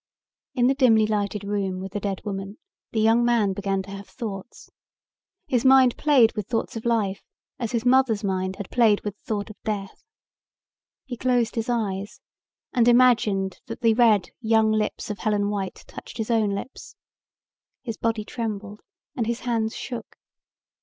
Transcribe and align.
In 0.55 0.65
the 0.65 0.73
dimly 0.73 1.05
lighted 1.05 1.43
room 1.43 1.79
with 1.79 1.91
the 1.91 1.99
dead 1.99 2.21
woman 2.25 2.57
the 2.91 2.99
young 2.99 3.23
man 3.23 3.53
began 3.53 3.83
to 3.83 3.91
have 3.91 4.07
thoughts. 4.09 4.71
His 5.45 5.63
mind 5.63 5.95
played 5.95 6.31
with 6.35 6.47
thoughts 6.47 6.75
of 6.75 6.85
life 6.85 7.21
as 7.59 7.71
his 7.71 7.85
mother's 7.85 8.23
mind 8.23 8.55
had 8.55 8.71
played 8.71 9.01
with 9.01 9.15
the 9.17 9.23
thought 9.27 9.51
of 9.51 9.61
death. 9.61 10.03
He 11.05 11.15
closed 11.17 11.53
his 11.53 11.69
eyes 11.69 12.19
and 12.73 12.87
imagined 12.87 13.59
that 13.67 13.81
the 13.81 13.93
red 13.93 14.29
young 14.41 14.71
lips 14.71 15.11
of 15.11 15.19
Helen 15.19 15.51
White 15.51 15.83
touched 15.85 16.17
his 16.17 16.31
own 16.31 16.49
lips. 16.49 16.95
His 17.83 17.97
body 17.97 18.25
trembled 18.25 18.81
and 19.15 19.27
his 19.27 19.41
hands 19.41 19.75
shook. 19.75 20.15